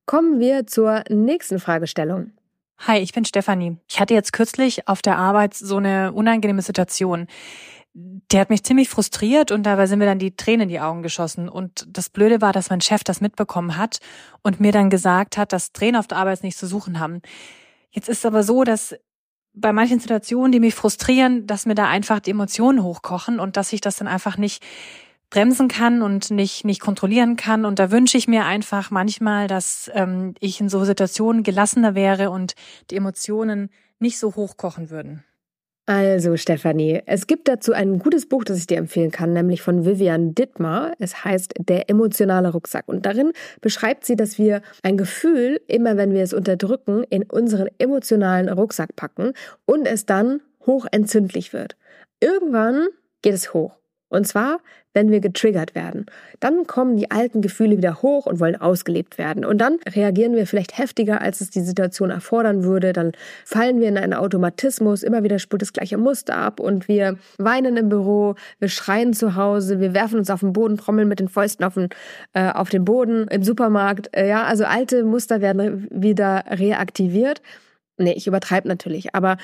Kommen 0.05 0.39
wir 0.39 0.65
zur 0.65 1.03
nächsten 1.09 1.59
Fragestellung. 1.59 2.31
Hi, 2.79 2.97
ich 2.97 3.13
bin 3.13 3.23
Stefanie. 3.23 3.77
Ich 3.87 3.99
hatte 3.99 4.13
jetzt 4.13 4.33
kürzlich 4.33 4.87
auf 4.87 5.01
der 5.01 5.17
Arbeit 5.17 5.53
so 5.53 5.77
eine 5.77 6.11
unangenehme 6.11 6.61
Situation. 6.61 7.27
Der 7.93 8.41
hat 8.41 8.49
mich 8.49 8.63
ziemlich 8.63 8.89
frustriert 8.89 9.51
und 9.51 9.63
dabei 9.63 9.85
sind 9.87 9.99
mir 9.99 10.05
dann 10.05 10.19
die 10.19 10.35
Tränen 10.35 10.61
in 10.61 10.69
die 10.69 10.79
Augen 10.79 11.03
geschossen. 11.03 11.47
Und 11.47 11.85
das 11.87 12.09
Blöde 12.09 12.41
war, 12.41 12.51
dass 12.51 12.69
mein 12.69 12.81
Chef 12.81 13.03
das 13.03 13.21
mitbekommen 13.21 13.77
hat 13.77 13.99
und 14.41 14.59
mir 14.59 14.71
dann 14.71 14.89
gesagt 14.89 15.37
hat, 15.37 15.53
dass 15.53 15.71
Tränen 15.71 15.95
auf 15.95 16.07
der 16.07 16.17
Arbeit 16.17 16.43
nichts 16.43 16.59
zu 16.59 16.67
suchen 16.67 16.99
haben. 16.99 17.21
Jetzt 17.91 18.09
ist 18.09 18.19
es 18.19 18.25
aber 18.25 18.43
so, 18.43 18.63
dass 18.63 18.95
bei 19.53 19.71
manchen 19.71 19.99
Situationen, 19.99 20.51
die 20.51 20.59
mich 20.59 20.73
frustrieren, 20.73 21.45
dass 21.45 21.65
mir 21.67 21.75
da 21.75 21.87
einfach 21.87 22.19
die 22.19 22.31
Emotionen 22.31 22.83
hochkochen 22.83 23.39
und 23.39 23.55
dass 23.55 23.71
ich 23.71 23.81
das 23.81 23.97
dann 23.97 24.07
einfach 24.07 24.37
nicht 24.37 24.63
bremsen 25.33 25.67
kann 25.67 26.03
und 26.03 26.29
nicht, 26.29 26.63
nicht 26.63 26.79
kontrollieren 26.79 27.37
kann. 27.37 27.65
Und 27.65 27.79
da 27.79 27.89
wünsche 27.89 28.19
ich 28.19 28.27
mir 28.27 28.45
einfach 28.45 28.91
manchmal, 28.91 29.47
dass 29.47 29.89
ähm, 29.95 30.35
ich 30.39 30.61
in 30.61 30.69
so 30.69 30.85
Situationen 30.85 31.41
gelassener 31.41 31.95
wäre 31.95 32.29
und 32.29 32.53
die 32.91 32.97
Emotionen 32.97 33.71
nicht 33.97 34.19
so 34.19 34.35
hochkochen 34.35 34.91
würden. 34.91 35.23
Also, 35.87 36.37
Stefanie, 36.37 37.01
es 37.07 37.25
gibt 37.25 37.47
dazu 37.47 37.73
ein 37.73 37.97
gutes 37.97 38.29
Buch, 38.29 38.43
das 38.43 38.59
ich 38.59 38.67
dir 38.67 38.77
empfehlen 38.77 39.09
kann, 39.09 39.33
nämlich 39.33 39.63
von 39.63 39.85
Vivian 39.85 40.35
Dittmar. 40.35 40.93
Es 40.99 41.25
heißt 41.25 41.55
Der 41.57 41.89
emotionale 41.89 42.51
Rucksack. 42.51 42.87
Und 42.87 43.07
darin 43.07 43.33
beschreibt 43.59 44.05
sie, 44.05 44.15
dass 44.15 44.37
wir 44.37 44.61
ein 44.83 44.97
Gefühl, 44.97 45.59
immer 45.67 45.97
wenn 45.97 46.13
wir 46.13 46.21
es 46.21 46.33
unterdrücken, 46.33 47.03
in 47.09 47.23
unseren 47.23 47.69
emotionalen 47.79 48.49
Rucksack 48.49 48.95
packen 48.95 49.33
und 49.65 49.87
es 49.87 50.05
dann 50.05 50.41
hochentzündlich 50.67 51.53
wird. 51.53 51.75
Irgendwann 52.21 52.87
geht 53.23 53.33
es 53.33 53.53
hoch. 53.53 53.79
Und 54.13 54.27
zwar, 54.27 54.59
wenn 54.93 55.11
wir 55.11 55.19
getriggert 55.19 55.75
werden. 55.75 56.05
Dann 56.39 56.67
kommen 56.67 56.97
die 56.97 57.11
alten 57.11 57.41
Gefühle 57.41 57.77
wieder 57.77 58.01
hoch 58.01 58.25
und 58.25 58.39
wollen 58.39 58.55
ausgelebt 58.55 59.17
werden. 59.17 59.43
Und 59.43 59.57
dann 59.57 59.77
reagieren 59.87 60.35
wir 60.35 60.47
vielleicht 60.47 60.77
heftiger, 60.77 61.21
als 61.21 61.41
es 61.41 61.49
die 61.49 61.61
Situation 61.61 62.09
erfordern 62.09 62.63
würde. 62.63 62.93
Dann 62.93 63.11
fallen 63.45 63.79
wir 63.79 63.89
in 63.89 63.97
einen 63.97 64.13
Automatismus, 64.13 65.03
immer 65.03 65.23
wieder 65.23 65.39
spult 65.39 65.61
das 65.61 65.73
gleiche 65.73 65.97
Muster 65.97 66.37
ab 66.37 66.59
und 66.59 66.87
wir 66.87 67.17
weinen 67.37 67.77
im 67.77 67.89
Büro, 67.89 68.35
wir 68.59 68.69
schreien 68.69 69.13
zu 69.13 69.35
Hause, 69.35 69.79
wir 69.79 69.93
werfen 69.93 70.19
uns 70.19 70.29
auf 70.29 70.41
den 70.41 70.53
Boden, 70.53 70.77
trommeln 70.77 71.07
mit 71.07 71.19
den 71.19 71.27
Fäusten 71.27 71.65
auf 71.65 71.73
den, 71.73 71.89
äh, 72.33 72.51
auf 72.51 72.69
den 72.69 72.85
Boden 72.85 73.27
im 73.27 73.43
Supermarkt. 73.43 74.15
Äh, 74.15 74.29
ja, 74.29 74.43
also 74.43 74.65
alte 74.65 75.03
Muster 75.03 75.41
werden 75.41 75.87
wieder 75.89 76.43
reaktiviert. 76.49 77.41
Nee, 77.97 78.13
ich 78.13 78.27
übertreibe 78.27 78.67
natürlich, 78.67 79.13
aber 79.15 79.37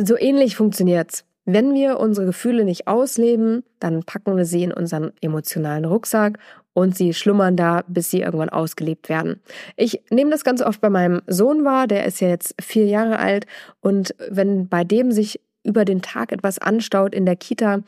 so 0.00 0.16
ähnlich 0.16 0.56
funktioniert's. 0.56 1.24
Wenn 1.44 1.74
wir 1.74 1.98
unsere 1.98 2.26
Gefühle 2.26 2.64
nicht 2.64 2.86
ausleben, 2.86 3.64
dann 3.80 4.04
packen 4.04 4.36
wir 4.36 4.44
sie 4.44 4.62
in 4.62 4.72
unseren 4.72 5.12
emotionalen 5.20 5.84
Rucksack 5.84 6.38
und 6.72 6.96
sie 6.96 7.14
schlummern 7.14 7.56
da, 7.56 7.82
bis 7.88 8.10
sie 8.10 8.20
irgendwann 8.20 8.48
ausgelebt 8.48 9.08
werden. 9.08 9.40
Ich 9.76 10.02
nehme 10.10 10.30
das 10.30 10.44
ganz 10.44 10.62
oft 10.62 10.80
bei 10.80 10.88
meinem 10.88 11.20
Sohn 11.26 11.64
wahr, 11.64 11.86
der 11.86 12.06
ist 12.06 12.20
ja 12.20 12.28
jetzt 12.28 12.54
vier 12.60 12.86
Jahre 12.86 13.18
alt 13.18 13.46
und 13.80 14.14
wenn 14.30 14.68
bei 14.68 14.84
dem 14.84 15.10
sich 15.10 15.40
über 15.64 15.84
den 15.84 16.02
Tag 16.02 16.32
etwas 16.32 16.58
anstaut 16.58 17.14
in 17.14 17.26
der 17.26 17.36
Kita, 17.36 17.82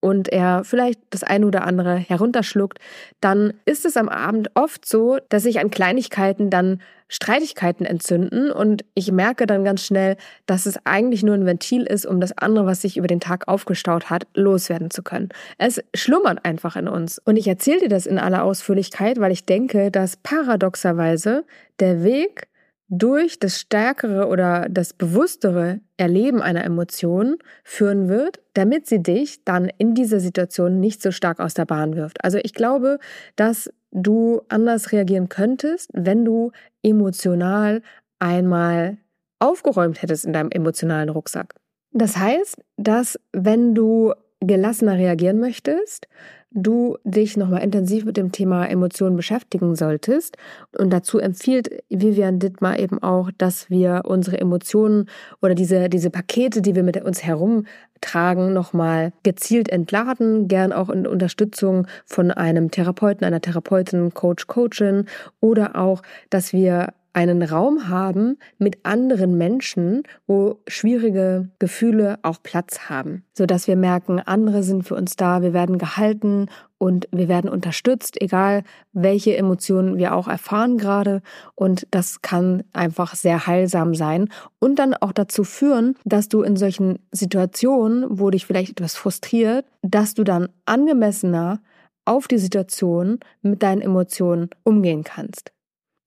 und 0.00 0.28
er 0.28 0.64
vielleicht 0.64 1.00
das 1.10 1.24
eine 1.24 1.46
oder 1.46 1.66
andere 1.66 1.96
herunterschluckt, 1.96 2.78
dann 3.20 3.54
ist 3.64 3.84
es 3.84 3.96
am 3.96 4.08
Abend 4.08 4.50
oft 4.54 4.86
so, 4.86 5.18
dass 5.28 5.42
sich 5.42 5.60
an 5.60 5.70
Kleinigkeiten 5.70 6.50
dann 6.50 6.80
Streitigkeiten 7.08 7.86
entzünden 7.86 8.50
und 8.50 8.84
ich 8.94 9.10
merke 9.10 9.46
dann 9.46 9.64
ganz 9.64 9.82
schnell, 9.82 10.16
dass 10.44 10.66
es 10.66 10.78
eigentlich 10.84 11.22
nur 11.22 11.34
ein 11.34 11.46
Ventil 11.46 11.84
ist, 11.84 12.04
um 12.04 12.20
das 12.20 12.36
andere, 12.36 12.66
was 12.66 12.82
sich 12.82 12.98
über 12.98 13.06
den 13.06 13.20
Tag 13.20 13.48
aufgestaut 13.48 14.10
hat, 14.10 14.26
loswerden 14.34 14.90
zu 14.90 15.02
können. 15.02 15.30
Es 15.56 15.82
schlummert 15.94 16.44
einfach 16.44 16.76
in 16.76 16.86
uns. 16.86 17.18
Und 17.18 17.36
ich 17.36 17.48
erzähle 17.48 17.80
dir 17.80 17.88
das 17.88 18.06
in 18.06 18.18
aller 18.18 18.44
Ausführlichkeit, 18.44 19.18
weil 19.20 19.32
ich 19.32 19.46
denke, 19.46 19.90
dass 19.90 20.18
paradoxerweise 20.18 21.44
der 21.80 22.02
Weg 22.02 22.47
durch 22.88 23.38
das 23.38 23.60
stärkere 23.60 24.28
oder 24.28 24.66
das 24.70 24.94
bewusstere 24.94 25.80
Erleben 25.96 26.40
einer 26.40 26.64
Emotion 26.64 27.36
führen 27.62 28.08
wird, 28.08 28.40
damit 28.54 28.86
sie 28.86 29.02
dich 29.02 29.44
dann 29.44 29.70
in 29.78 29.94
dieser 29.94 30.20
Situation 30.20 30.80
nicht 30.80 31.02
so 31.02 31.10
stark 31.10 31.38
aus 31.40 31.54
der 31.54 31.66
Bahn 31.66 31.96
wirft. 31.96 32.24
Also 32.24 32.38
ich 32.42 32.54
glaube, 32.54 32.98
dass 33.36 33.70
du 33.90 34.40
anders 34.48 34.92
reagieren 34.92 35.28
könntest, 35.28 35.90
wenn 35.92 36.24
du 36.24 36.52
emotional 36.82 37.82
einmal 38.18 38.96
aufgeräumt 39.38 40.02
hättest 40.02 40.24
in 40.24 40.32
deinem 40.32 40.50
emotionalen 40.50 41.10
Rucksack. 41.10 41.54
Das 41.92 42.16
heißt, 42.16 42.56
dass 42.76 43.18
wenn 43.32 43.74
du 43.74 44.12
gelassener 44.40 44.96
reagieren 44.96 45.38
möchtest, 45.40 46.08
du 46.50 46.96
dich 47.04 47.36
nochmal 47.36 47.62
intensiv 47.62 48.04
mit 48.04 48.16
dem 48.16 48.32
Thema 48.32 48.66
Emotionen 48.66 49.16
beschäftigen 49.16 49.74
solltest. 49.74 50.36
Und 50.76 50.90
dazu 50.90 51.18
empfiehlt 51.18 51.70
Vivian 51.90 52.38
Dittmar 52.38 52.78
eben 52.78 53.02
auch, 53.02 53.30
dass 53.36 53.68
wir 53.68 54.02
unsere 54.04 54.40
Emotionen 54.40 55.06
oder 55.42 55.54
diese, 55.54 55.88
diese 55.88 56.10
Pakete, 56.10 56.62
die 56.62 56.74
wir 56.74 56.82
mit 56.82 57.02
uns 57.02 57.22
herumtragen, 57.22 58.52
nochmal 58.52 59.12
gezielt 59.22 59.68
entladen, 59.68 60.48
gern 60.48 60.72
auch 60.72 60.88
in 60.88 61.06
Unterstützung 61.06 61.86
von 62.06 62.30
einem 62.30 62.70
Therapeuten, 62.70 63.26
einer 63.26 63.40
Therapeutin, 63.40 64.14
Coach, 64.14 64.46
Coachin 64.46 65.04
oder 65.40 65.76
auch, 65.76 66.02
dass 66.30 66.52
wir 66.52 66.94
einen 67.18 67.42
Raum 67.42 67.88
haben 67.88 68.38
mit 68.58 68.78
anderen 68.84 69.36
Menschen, 69.36 70.04
wo 70.28 70.60
schwierige 70.68 71.48
Gefühle 71.58 72.20
auch 72.22 72.40
Platz 72.44 72.88
haben, 72.88 73.24
so 73.32 73.44
dass 73.44 73.66
wir 73.66 73.74
merken, 73.74 74.20
andere 74.20 74.62
sind 74.62 74.84
für 74.84 74.94
uns 74.94 75.16
da, 75.16 75.42
wir 75.42 75.52
werden 75.52 75.78
gehalten 75.78 76.46
und 76.78 77.08
wir 77.10 77.26
werden 77.26 77.50
unterstützt, 77.50 78.22
egal 78.22 78.62
welche 78.92 79.36
Emotionen 79.36 79.98
wir 79.98 80.14
auch 80.14 80.28
erfahren 80.28 80.78
gerade. 80.78 81.20
Und 81.56 81.88
das 81.90 82.22
kann 82.22 82.62
einfach 82.72 83.16
sehr 83.16 83.48
heilsam 83.48 83.96
sein 83.96 84.28
und 84.60 84.78
dann 84.78 84.94
auch 84.94 85.10
dazu 85.10 85.42
führen, 85.42 85.96
dass 86.04 86.28
du 86.28 86.42
in 86.42 86.54
solchen 86.54 87.00
Situationen, 87.10 88.06
wo 88.08 88.30
dich 88.30 88.46
vielleicht 88.46 88.78
etwas 88.78 88.94
frustriert, 88.94 89.66
dass 89.82 90.14
du 90.14 90.22
dann 90.22 90.50
angemessener 90.66 91.58
auf 92.04 92.28
die 92.28 92.38
Situation 92.38 93.18
mit 93.42 93.64
deinen 93.64 93.82
Emotionen 93.82 94.50
umgehen 94.62 95.02
kannst. 95.02 95.50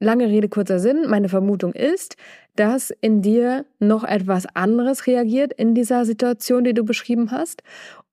Lange 0.03 0.29
Rede, 0.29 0.49
kurzer 0.49 0.79
Sinn. 0.79 1.05
Meine 1.07 1.29
Vermutung 1.29 1.73
ist, 1.73 2.15
dass 2.55 2.91
in 3.01 3.21
dir 3.21 3.65
noch 3.77 4.03
etwas 4.03 4.47
anderes 4.55 5.05
reagiert 5.05 5.53
in 5.53 5.75
dieser 5.75 6.05
Situation, 6.05 6.63
die 6.63 6.73
du 6.73 6.83
beschrieben 6.83 7.29
hast. 7.29 7.61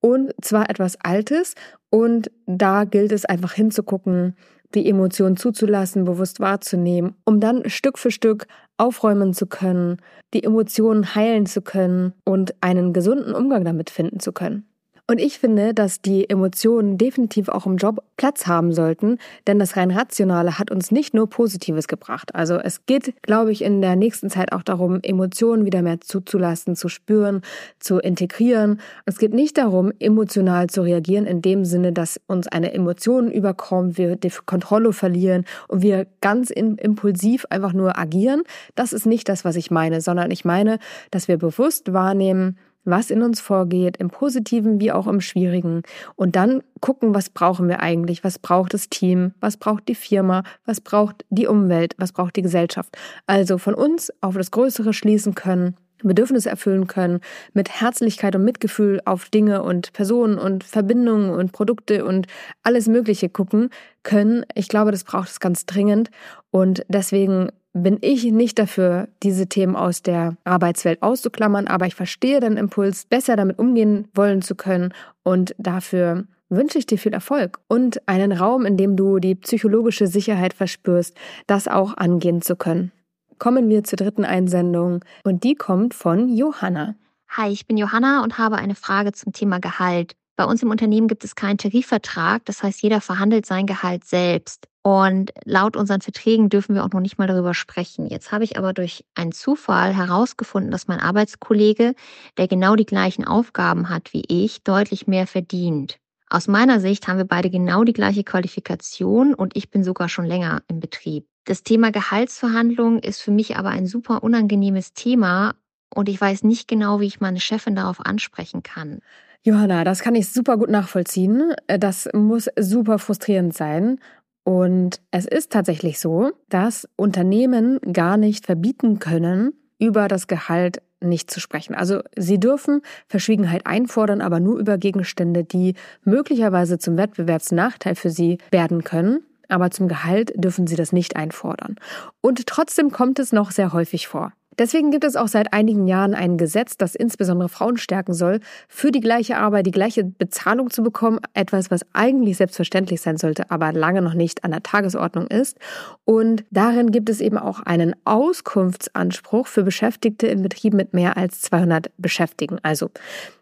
Und 0.00 0.34
zwar 0.42 0.68
etwas 0.68 0.98
Altes. 1.02 1.54
Und 1.88 2.30
da 2.44 2.84
gilt 2.84 3.10
es 3.10 3.24
einfach 3.24 3.54
hinzugucken, 3.54 4.36
die 4.74 4.86
Emotionen 4.86 5.38
zuzulassen, 5.38 6.04
bewusst 6.04 6.40
wahrzunehmen, 6.40 7.14
um 7.24 7.40
dann 7.40 7.66
Stück 7.70 7.98
für 7.98 8.10
Stück 8.10 8.46
aufräumen 8.76 9.32
zu 9.32 9.46
können, 9.46 9.96
die 10.34 10.44
Emotionen 10.44 11.14
heilen 11.14 11.46
zu 11.46 11.62
können 11.62 12.12
und 12.24 12.54
einen 12.60 12.92
gesunden 12.92 13.34
Umgang 13.34 13.64
damit 13.64 13.88
finden 13.88 14.20
zu 14.20 14.32
können. 14.32 14.66
Und 15.10 15.22
ich 15.22 15.38
finde, 15.38 15.72
dass 15.72 16.02
die 16.02 16.28
Emotionen 16.28 16.98
definitiv 16.98 17.48
auch 17.48 17.64
im 17.64 17.78
Job 17.78 18.04
Platz 18.18 18.46
haben 18.46 18.74
sollten, 18.74 19.16
denn 19.46 19.58
das 19.58 19.74
rein 19.78 19.90
Rationale 19.90 20.58
hat 20.58 20.70
uns 20.70 20.90
nicht 20.90 21.14
nur 21.14 21.30
Positives 21.30 21.88
gebracht. 21.88 22.34
Also 22.34 22.56
es 22.56 22.84
geht, 22.84 23.14
glaube 23.22 23.50
ich, 23.50 23.62
in 23.62 23.80
der 23.80 23.96
nächsten 23.96 24.28
Zeit 24.28 24.52
auch 24.52 24.62
darum, 24.62 24.98
Emotionen 25.02 25.64
wieder 25.64 25.80
mehr 25.80 26.02
zuzulassen, 26.02 26.76
zu 26.76 26.90
spüren, 26.90 27.40
zu 27.78 28.00
integrieren. 28.00 28.82
Es 29.06 29.16
geht 29.16 29.32
nicht 29.32 29.56
darum, 29.56 29.92
emotional 29.98 30.66
zu 30.66 30.82
reagieren 30.82 31.24
in 31.24 31.40
dem 31.40 31.64
Sinne, 31.64 31.94
dass 31.94 32.20
uns 32.26 32.46
eine 32.46 32.74
Emotion 32.74 33.30
überkommt, 33.30 33.96
wir 33.96 34.16
die 34.16 34.32
Kontrolle 34.44 34.92
verlieren 34.92 35.46
und 35.68 35.80
wir 35.80 36.06
ganz 36.20 36.50
impulsiv 36.50 37.46
einfach 37.48 37.72
nur 37.72 37.98
agieren. 37.98 38.42
Das 38.74 38.92
ist 38.92 39.06
nicht 39.06 39.26
das, 39.30 39.46
was 39.46 39.56
ich 39.56 39.70
meine, 39.70 40.02
sondern 40.02 40.30
ich 40.30 40.44
meine, 40.44 40.78
dass 41.10 41.28
wir 41.28 41.38
bewusst 41.38 41.94
wahrnehmen, 41.94 42.58
was 42.90 43.10
in 43.10 43.22
uns 43.22 43.40
vorgeht, 43.40 43.96
im 43.96 44.10
positiven 44.10 44.80
wie 44.80 44.92
auch 44.92 45.06
im 45.06 45.20
schwierigen. 45.20 45.82
Und 46.16 46.36
dann 46.36 46.62
gucken, 46.80 47.14
was 47.14 47.30
brauchen 47.30 47.68
wir 47.68 47.80
eigentlich? 47.80 48.24
Was 48.24 48.38
braucht 48.38 48.74
das 48.74 48.88
Team? 48.88 49.32
Was 49.40 49.56
braucht 49.56 49.88
die 49.88 49.94
Firma? 49.94 50.42
Was 50.64 50.80
braucht 50.80 51.24
die 51.30 51.46
Umwelt? 51.46 51.94
Was 51.98 52.12
braucht 52.12 52.36
die 52.36 52.42
Gesellschaft? 52.42 52.96
Also 53.26 53.58
von 53.58 53.74
uns 53.74 54.12
auf 54.20 54.36
das 54.36 54.50
Größere 54.50 54.92
schließen 54.92 55.34
können. 55.34 55.76
Bedürfnisse 56.02 56.48
erfüllen 56.48 56.86
können, 56.86 57.20
mit 57.54 57.80
Herzlichkeit 57.80 58.36
und 58.36 58.44
Mitgefühl 58.44 59.00
auf 59.04 59.30
Dinge 59.30 59.62
und 59.62 59.92
Personen 59.92 60.38
und 60.38 60.64
Verbindungen 60.64 61.30
und 61.30 61.52
Produkte 61.52 62.04
und 62.04 62.26
alles 62.62 62.86
Mögliche 62.86 63.28
gucken 63.28 63.70
können. 64.02 64.44
Ich 64.54 64.68
glaube, 64.68 64.92
das 64.92 65.04
braucht 65.04 65.28
es 65.28 65.40
ganz 65.40 65.66
dringend. 65.66 66.10
Und 66.50 66.84
deswegen 66.88 67.48
bin 67.78 67.98
ich 68.00 68.24
nicht 68.24 68.58
dafür, 68.58 69.08
diese 69.22 69.46
Themen 69.46 69.76
aus 69.76 70.02
der 70.02 70.36
Arbeitswelt 70.44 71.02
auszuklammern, 71.02 71.66
aber 71.66 71.86
ich 71.86 71.94
verstehe 71.94 72.40
den 72.40 72.56
Impuls, 72.56 73.06
besser 73.06 73.36
damit 73.36 73.58
umgehen 73.58 74.08
wollen 74.14 74.42
zu 74.42 74.54
können 74.54 74.92
und 75.22 75.54
dafür 75.58 76.24
wünsche 76.48 76.78
ich 76.78 76.86
dir 76.86 76.98
viel 76.98 77.12
Erfolg 77.12 77.60
und 77.68 78.06
einen 78.08 78.32
Raum, 78.32 78.64
in 78.64 78.76
dem 78.76 78.96
du 78.96 79.18
die 79.18 79.34
psychologische 79.34 80.06
Sicherheit 80.06 80.54
verspürst, 80.54 81.16
das 81.46 81.68
auch 81.68 81.96
angehen 81.96 82.42
zu 82.42 82.56
können. 82.56 82.92
Kommen 83.38 83.68
wir 83.68 83.84
zur 83.84 83.96
dritten 83.96 84.24
Einsendung 84.24 85.04
und 85.24 85.44
die 85.44 85.54
kommt 85.54 85.94
von 85.94 86.28
Johanna. 86.28 86.96
Hi, 87.28 87.50
ich 87.50 87.66
bin 87.66 87.76
Johanna 87.76 88.22
und 88.22 88.38
habe 88.38 88.56
eine 88.56 88.74
Frage 88.74 89.12
zum 89.12 89.32
Thema 89.32 89.60
Gehalt. 89.60 90.16
Bei 90.36 90.44
uns 90.44 90.62
im 90.62 90.70
Unternehmen 90.70 91.08
gibt 91.08 91.24
es 91.24 91.34
keinen 91.34 91.58
Tarifvertrag, 91.58 92.44
das 92.46 92.62
heißt, 92.62 92.82
jeder 92.82 93.00
verhandelt 93.00 93.44
sein 93.44 93.66
Gehalt 93.66 94.04
selbst. 94.04 94.68
Und 94.88 95.32
laut 95.44 95.76
unseren 95.76 96.00
Verträgen 96.00 96.48
dürfen 96.48 96.74
wir 96.74 96.82
auch 96.82 96.90
noch 96.90 97.00
nicht 97.00 97.18
mal 97.18 97.26
darüber 97.26 97.52
sprechen. 97.52 98.06
Jetzt 98.06 98.32
habe 98.32 98.44
ich 98.44 98.56
aber 98.56 98.72
durch 98.72 99.04
einen 99.14 99.32
Zufall 99.32 99.94
herausgefunden, 99.94 100.70
dass 100.70 100.88
mein 100.88 100.98
Arbeitskollege, 100.98 101.94
der 102.38 102.48
genau 102.48 102.74
die 102.74 102.86
gleichen 102.86 103.26
Aufgaben 103.26 103.90
hat 103.90 104.14
wie 104.14 104.22
ich, 104.26 104.62
deutlich 104.62 105.06
mehr 105.06 105.26
verdient. 105.26 105.98
Aus 106.30 106.48
meiner 106.48 106.80
Sicht 106.80 107.06
haben 107.06 107.18
wir 107.18 107.26
beide 107.26 107.50
genau 107.50 107.84
die 107.84 107.92
gleiche 107.92 108.24
Qualifikation 108.24 109.34
und 109.34 109.54
ich 109.58 109.70
bin 109.70 109.84
sogar 109.84 110.08
schon 110.08 110.24
länger 110.24 110.62
im 110.68 110.80
Betrieb. 110.80 111.26
Das 111.44 111.62
Thema 111.62 111.90
Gehaltsverhandlung 111.90 113.00
ist 113.00 113.20
für 113.20 113.30
mich 113.30 113.58
aber 113.58 113.68
ein 113.68 113.86
super 113.86 114.22
unangenehmes 114.22 114.94
Thema 114.94 115.54
und 115.94 116.08
ich 116.08 116.18
weiß 116.18 116.44
nicht 116.44 116.66
genau, 116.66 117.00
wie 117.00 117.06
ich 117.08 117.20
meine 117.20 117.40
Chefin 117.40 117.76
darauf 117.76 118.06
ansprechen 118.06 118.62
kann. 118.62 119.00
Johanna, 119.44 119.84
das 119.84 120.00
kann 120.00 120.14
ich 120.14 120.28
super 120.28 120.56
gut 120.56 120.68
nachvollziehen. 120.68 121.54
Das 121.66 122.08
muss 122.12 122.48
super 122.58 122.98
frustrierend 122.98 123.54
sein. 123.54 124.00
Und 124.48 125.02
es 125.10 125.26
ist 125.26 125.52
tatsächlich 125.52 126.00
so, 126.00 126.30
dass 126.48 126.88
Unternehmen 126.96 127.78
gar 127.92 128.16
nicht 128.16 128.46
verbieten 128.46 128.98
können, 128.98 129.52
über 129.78 130.08
das 130.08 130.26
Gehalt 130.26 130.80
nicht 131.02 131.30
zu 131.30 131.38
sprechen. 131.38 131.74
Also 131.74 132.00
sie 132.16 132.40
dürfen 132.40 132.80
Verschwiegenheit 133.08 133.66
einfordern, 133.66 134.22
aber 134.22 134.40
nur 134.40 134.58
über 134.58 134.78
Gegenstände, 134.78 135.44
die 135.44 135.74
möglicherweise 136.02 136.78
zum 136.78 136.96
Wettbewerbsnachteil 136.96 137.94
für 137.94 138.08
sie 138.08 138.38
werden 138.50 138.84
können. 138.84 139.22
Aber 139.48 139.70
zum 139.70 139.86
Gehalt 139.86 140.32
dürfen 140.34 140.66
sie 140.66 140.76
das 140.76 140.92
nicht 140.92 141.16
einfordern. 141.16 141.76
Und 142.22 142.46
trotzdem 142.46 142.90
kommt 142.90 143.18
es 143.18 143.32
noch 143.32 143.50
sehr 143.50 143.74
häufig 143.74 144.08
vor. 144.08 144.32
Deswegen 144.58 144.90
gibt 144.90 145.04
es 145.04 145.16
auch 145.16 145.28
seit 145.28 145.52
einigen 145.52 145.86
Jahren 145.86 146.14
ein 146.14 146.36
Gesetz, 146.36 146.76
das 146.76 146.94
insbesondere 146.94 147.48
Frauen 147.48 147.76
stärken 147.76 148.12
soll, 148.12 148.40
für 148.68 148.90
die 148.90 149.00
gleiche 149.00 149.36
Arbeit 149.36 149.66
die 149.66 149.70
gleiche 149.70 150.04
Bezahlung 150.04 150.70
zu 150.70 150.82
bekommen. 150.82 151.20
Etwas, 151.34 151.70
was 151.70 151.86
eigentlich 151.92 152.38
selbstverständlich 152.38 153.00
sein 153.00 153.16
sollte, 153.16 153.50
aber 153.50 153.72
lange 153.72 154.02
noch 154.02 154.14
nicht 154.14 154.44
an 154.44 154.50
der 154.50 154.62
Tagesordnung 154.62 155.28
ist. 155.28 155.58
Und 156.04 156.44
darin 156.50 156.90
gibt 156.90 157.08
es 157.08 157.20
eben 157.20 157.38
auch 157.38 157.60
einen 157.60 157.94
Auskunftsanspruch 158.04 159.46
für 159.46 159.62
Beschäftigte 159.62 160.26
in 160.26 160.42
Betrieben 160.42 160.76
mit 160.76 160.92
mehr 160.92 161.16
als 161.16 161.40
200 161.42 161.90
Beschäftigten. 161.96 162.58
Also 162.62 162.90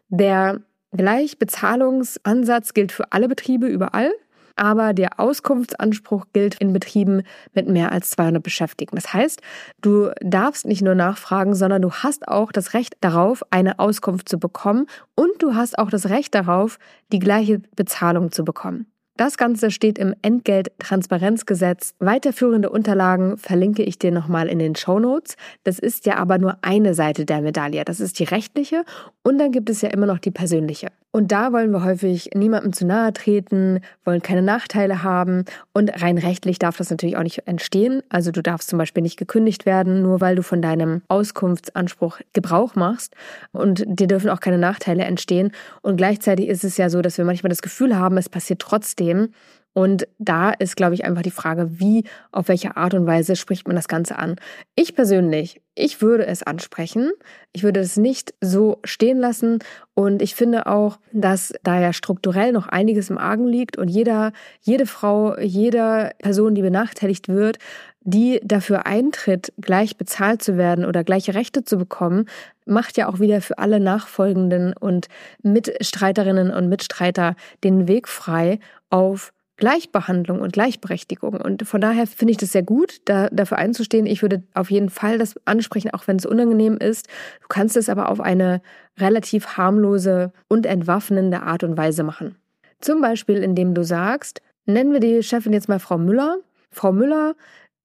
der 0.09 0.61
Gleichbezahlungsansatz 0.93 2.75
gilt 2.75 2.93
für 2.93 3.13
alle 3.13 3.29
Betriebe 3.29 3.67
überall 3.67 4.13
aber 4.57 4.93
der 4.93 5.21
Auskunftsanspruch 5.21 6.27
gilt 6.33 6.57
in 6.57 6.73
Betrieben 6.73 7.23
mit 7.55 7.69
mehr 7.69 7.93
als 7.93 8.11
200 8.11 8.43
Beschäftigten. 8.43 8.97
Das 8.97 9.13
heißt, 9.13 9.41
du 9.81 10.11
darfst 10.21 10.67
nicht 10.67 10.83
nur 10.83 10.95
nachfragen, 10.95 11.55
sondern 11.55 11.83
du 11.83 11.93
hast 11.93 12.27
auch 12.29 12.53
das 12.53 12.75
Recht 12.75 12.97
darauf, 13.01 13.43
eine 13.51 13.79
Auskunft 13.79 14.29
zu 14.29 14.39
bekommen 14.39 14.87
und 15.15 15.31
du 15.41 15.55
hast 15.55 15.79
auch 15.79 15.91
das 15.91 16.09
Recht 16.09 16.35
darauf, 16.35 16.79
die 17.13 17.19
gleiche 17.19 17.61
Bezahlung 17.77 18.33
zu 18.33 18.45
bekommen. 18.45 18.87
Das 19.17 19.39
Ganze 19.39 19.71
steht 19.71 19.99
im 19.99 20.15
Entgelttransparenzgesetz. 20.21 21.95
Weiterführende 21.99 22.69
Unterlagen 22.69 23.39
verlinke 23.39 23.83
ich 23.83 23.99
dir 23.99 24.13
nochmal 24.13 24.47
in 24.47 24.59
den 24.59 24.77
Show 24.77 24.99
Notes. 24.99 25.37
Das 25.65 25.79
ist 25.79 26.05
ja 26.05 26.17
aber 26.17 26.37
nur 26.37 26.59
eine 26.61 26.93
Seite 26.93 27.25
der 27.25 27.41
Medaille. 27.41 27.83
Das 27.87 27.99
ist 27.99 28.19
die 28.19 28.25
rechtliche 28.25 28.85
und 29.23 29.39
dann 29.39 29.53
gibt 29.53 29.71
es 29.71 29.81
ja 29.81 29.89
immer 29.89 30.05
noch 30.05 30.19
die 30.19 30.31
persönliche. 30.31 30.89
Und 31.17 31.33
da 31.33 31.51
wollen 31.51 31.71
wir 31.71 31.83
häufig 31.83 32.29
niemandem 32.35 32.75
zu 32.75 32.85
nahe 32.85 33.11
treten, 33.11 33.81
wollen 34.05 34.21
keine 34.21 34.43
Nachteile 34.43 35.03
haben 35.03 35.47
und 35.73 36.03
rein 36.03 36.19
rechtlich 36.19 36.59
darf 36.59 36.77
das 36.77 36.91
natürlich 36.91 37.17
auch 37.17 37.23
nicht 37.23 37.49
entstehen. 37.49 38.03
Also 38.11 38.33
du 38.33 38.43
darfst 38.43 38.69
zum 38.69 38.79
Beispiel 38.79 39.03
nicht 39.03 39.17
gekündigt 39.17 39.65
werden, 39.65 40.03
nur 40.03 40.21
weil 40.21 40.37
du 40.37 40.43
von 40.43 40.61
deinem 40.61 41.01
Auskunftsanspruch 41.09 42.19
Gebrauch 42.35 42.75
machst 42.75 43.15
und 43.53 43.83
dir 43.87 44.09
dürfen 44.09 44.29
auch 44.29 44.41
keine 44.41 44.59
Nachteile 44.59 45.05
entstehen. 45.05 45.53
Und 45.81 45.97
gleichzeitig 45.97 46.49
ist 46.49 46.65
es 46.65 46.77
ja 46.77 46.91
so, 46.91 47.01
dass 47.01 47.17
wir 47.17 47.25
manchmal 47.25 47.49
das 47.49 47.63
Gefühl 47.63 47.97
haben, 47.97 48.19
es 48.19 48.29
passiert 48.29 48.61
trotzdem. 48.61 49.31
Und 49.77 50.09
da 50.19 50.53
ist, 50.53 50.75
glaube 50.75 50.95
ich, 50.95 51.05
einfach 51.05 51.21
die 51.21 51.31
Frage, 51.31 51.79
wie, 51.79 52.05
auf 52.33 52.49
welche 52.49 52.79
Art 52.79 52.95
und 52.95 53.07
Weise 53.07 53.37
spricht 53.37 53.67
man 53.67 53.77
das 53.77 53.89
Ganze 53.89 54.19
an. 54.19 54.37
Ich 54.75 54.95
persönlich, 54.95 55.61
ich 55.75 56.01
würde 56.01 56.27
es 56.27 56.43
ansprechen. 56.43 57.13
Ich 57.53 57.63
würde 57.63 57.81
es 57.81 57.99
nicht 57.99 58.33
so 58.41 58.79
stehen 58.85 59.19
lassen. 59.19 59.59
Und 59.93 60.23
ich 60.23 60.35
finde 60.35 60.67
auch, 60.67 60.99
dass 61.13 61.53
da 61.63 61.79
ja 61.79 61.93
strukturell 61.93 62.53
noch 62.53 62.69
einiges 62.69 63.11
im 63.11 63.19
Argen 63.19 63.47
liegt 63.47 63.77
und 63.77 63.89
jeder, 63.89 64.33
jede 64.63 64.87
Frau, 64.87 65.39
jede 65.39 66.13
Person, 66.21 66.55
die 66.55 66.63
benachteiligt 66.63 67.29
wird, 67.29 67.59
die 68.01 68.41
dafür 68.43 68.87
eintritt, 68.87 69.53
gleich 69.61 69.99
bezahlt 69.99 70.43
zu 70.43 70.57
werden 70.57 70.87
oder 70.87 71.05
gleiche 71.05 71.35
Rechte 71.35 71.65
zu 71.65 71.77
bekommen, 71.77 72.25
macht 72.65 72.97
ja 72.97 73.09
auch 73.11 73.21
wieder 73.21 73.43
für 73.43 73.59
alle 73.59 73.79
Nachfolgenden 73.81 74.73
und 74.73 75.09
Mitstreiterinnen 75.43 76.51
und 76.51 76.71
Mitstreiter 76.71 77.35
den 77.63 77.89
Weg 77.89 78.09
frei 78.09 78.59
auf 78.89 79.35
Gleichbehandlung 79.57 80.41
und 80.41 80.53
Gleichberechtigung. 80.53 81.41
Und 81.41 81.67
von 81.67 81.81
daher 81.81 82.07
finde 82.07 82.33
ich 82.33 82.37
das 82.37 82.53
sehr 82.53 82.63
gut, 82.63 83.01
da, 83.07 83.29
dafür 83.31 83.59
einzustehen. 83.59 84.07
Ich 84.07 84.23
würde 84.23 84.43
auf 84.55 84.71
jeden 84.71 84.91
Fall 84.91 85.19
das 85.19 85.35
ansprechen, 85.47 85.93
auch 85.93 86.07
wenn 86.07 86.17
es 86.17 86.27
unangenehm 86.27 86.77
ist. 86.77 87.09
Du 87.41 87.49
kannst 87.49 87.77
es 87.77 87.89
aber 87.89 88.11
auf 88.11 88.21
eine 88.21 88.61
relativ 88.99 89.57
harmlose 89.57 90.33
und 90.49 90.67
entwaffnende 90.67 91.43
Art 91.43 91.65
und 91.65 91.77
Weise 91.77 92.03
machen. 92.03 92.37
Zum 92.81 93.01
Beispiel, 93.01 93.43
indem 93.43 93.75
du 93.75 93.85
sagst, 93.85 94.43
nennen 94.67 94.93
wir 94.93 95.01
die 95.01 95.23
Chefin 95.23 95.53
jetzt 95.53 95.69
mal 95.69 95.79
Frau 95.79 95.99
Müller. 95.99 96.39
Frau 96.71 96.93
Müller, 96.93 97.35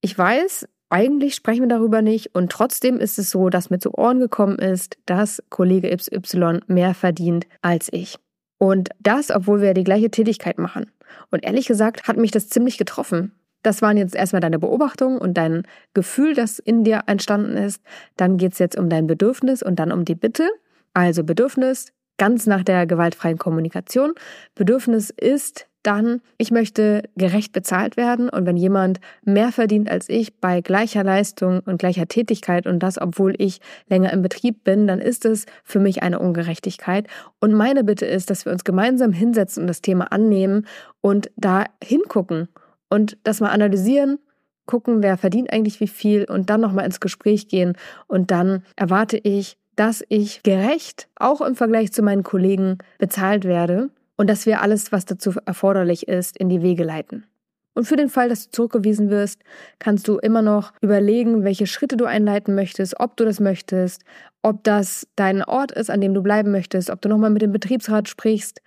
ich 0.02 0.18
weiß, 0.18 0.68
eigentlich 0.90 1.36
sprechen 1.36 1.62
wir 1.62 1.70
darüber 1.70 2.02
nicht 2.02 2.36
und 2.36 2.52
trotzdem 2.52 2.98
ist 2.98 3.18
es 3.18 3.32
so, 3.32 3.50
dass 3.50 3.70
mir 3.70 3.80
zu 3.80 3.94
Ohren 3.94 4.20
gekommen 4.20 4.60
ist, 4.60 4.98
dass 5.06 5.42
Kollege 5.50 5.96
XY 5.96 6.60
mehr 6.68 6.94
verdient 6.94 7.48
als 7.62 7.88
ich. 7.94 8.18
Und 8.58 8.90
das, 9.00 9.32
obwohl 9.32 9.62
wir 9.62 9.74
die 9.74 9.86
gleiche 9.86 10.12
Tätigkeit 10.12 10.60
machen. 10.60 10.92
Und 11.30 11.44
ehrlich 11.44 11.68
gesagt 11.68 12.08
hat 12.08 12.18
mich 12.18 12.32
das 12.32 12.50
ziemlich 12.50 12.78
getroffen. 12.78 13.34
Das 13.64 13.82
waren 13.82 13.98
jetzt 13.98 14.16
erstmal 14.16 14.42
deine 14.42 14.60
Beobachtungen 14.60 15.20
und 15.20 15.36
dein 15.36 15.64
Gefühl, 15.94 16.34
das 16.34 16.60
in 16.60 16.84
dir 16.84 17.04
entstanden 17.06 17.58
ist. 17.58 17.82
Dann 18.18 18.38
geht 18.38 18.54
es 18.54 18.60
jetzt 18.60 18.78
um 18.78 18.90
dein 18.90 19.08
Bedürfnis 19.08 19.62
und 19.62 19.78
dann 19.78 19.92
um 19.92 20.06
die 20.06 20.16
Bitte. 20.16 20.50
Also 20.94 21.24
Bedürfnis, 21.24 21.94
ganz 22.18 22.48
nach 22.48 22.64
der 22.64 22.88
gewaltfreien 22.88 23.38
Kommunikation. 23.38 24.14
Bedürfnis 24.56 25.12
ist 25.12 25.68
dann, 25.84 26.22
ich 26.38 26.52
möchte 26.52 27.04
gerecht 27.16 27.54
bezahlt 27.54 27.98
werden. 27.98 28.30
Und 28.30 28.46
wenn 28.46 28.58
jemand 28.58 29.00
mehr 29.24 29.52
verdient 29.52 29.90
als 29.90 30.10
ich 30.10 30.40
bei 30.40 30.62
gleicher 30.62 31.04
Leistung 31.04 31.62
und 31.62 31.80
gleicher 31.80 32.08
Tätigkeit 32.08 32.68
und 32.68 32.80
das, 32.80 33.00
obwohl 33.02 33.34
ich 33.38 33.60
länger 33.88 34.14
im 34.14 34.22
Betrieb 34.22 34.64
bin, 34.64 34.88
dann 34.88 35.00
ist 35.00 35.26
es 35.26 35.46
für 35.64 35.80
mich 35.80 36.04
eine 36.04 36.20
Ungerechtigkeit. 36.20 37.08
Und 37.40 37.54
meine 37.54 37.84
Bitte 37.84 38.06
ist, 38.06 38.30
dass 38.30 38.46
wir 38.46 38.52
uns 38.52 38.64
gemeinsam 38.64 39.12
hinsetzen 39.12 39.64
und 39.64 39.68
das 39.68 39.82
Thema 39.82 40.12
annehmen 40.12 40.68
und 41.02 41.32
da 41.36 41.66
hingucken 41.84 42.48
und 42.90 43.18
das 43.24 43.40
mal 43.40 43.50
analysieren, 43.50 44.20
gucken, 44.66 45.02
wer 45.02 45.18
verdient 45.18 45.52
eigentlich 45.52 45.80
wie 45.80 45.88
viel 45.88 46.26
und 46.26 46.50
dann 46.50 46.62
nochmal 46.62 46.86
ins 46.86 47.00
Gespräch 47.00 47.48
gehen. 47.48 47.74
Und 48.08 48.32
dann 48.32 48.64
erwarte 48.76 49.18
ich, 49.18 49.58
dass 49.76 50.04
ich 50.10 50.44
gerecht, 50.44 51.08
auch 51.16 51.42
im 51.42 51.56
Vergleich 51.56 51.92
zu 51.92 52.04
meinen 52.04 52.24
Kollegen, 52.24 52.78
bezahlt 53.00 53.46
werde 53.46 53.90
und 54.22 54.30
dass 54.30 54.46
wir 54.46 54.62
alles, 54.62 54.92
was 54.92 55.06
dazu 55.06 55.34
erforderlich 55.48 56.08
ist, 56.08 56.38
in 56.38 56.48
die 56.48 56.62
Wege 56.62 56.84
leiten. 56.84 57.26
Und 57.74 57.86
für 57.86 57.96
den 57.96 58.08
Fall, 58.08 58.30
dass 58.30 58.46
du 58.46 58.52
zurückgewiesen 58.52 59.10
wirst, 59.10 59.42
kannst 59.80 60.08
du 60.08 60.20
immer 60.20 60.44
noch 60.44 60.74
überlegen, 60.80 61.44
welche 61.44 61.66
Schritte 61.66 61.98
du 61.98 62.06
einleiten 62.06 62.54
möchtest, 62.54 63.00
ob 63.00 63.18
du 63.18 63.26
das 63.26 63.40
möchtest, 63.40 64.04
ob 64.44 64.64
das 64.64 65.08
dein 65.16 65.44
Ort 65.44 65.72
ist, 65.72 65.90
an 65.90 66.02
dem 66.02 66.14
du 66.14 66.22
bleiben 66.22 66.52
möchtest, 66.52 66.92
ob 66.92 67.02
du 67.02 67.10
nochmal 67.10 67.32
mit 67.32 67.42
dem 67.42 67.52
Betriebsrat 67.52 68.10
sprichst, 68.10 68.62